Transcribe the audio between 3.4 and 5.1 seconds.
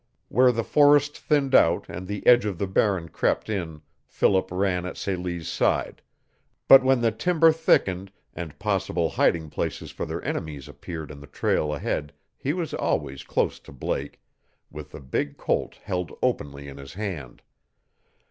in Philip ran at